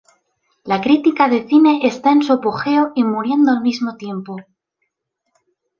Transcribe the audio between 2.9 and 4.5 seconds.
y muriendo al mismo tiempo".